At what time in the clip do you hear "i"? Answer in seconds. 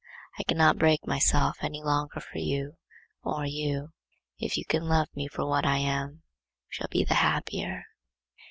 0.39-0.43, 5.63-5.77